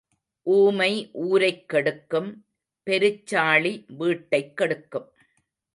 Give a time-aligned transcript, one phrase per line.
[0.43, 1.09] ஊமை
[1.13, 2.45] ஊரைக் கெடுக்கும்,
[2.89, 5.11] பெருச்சாளி வீட்டைக் கெடுக்கும்.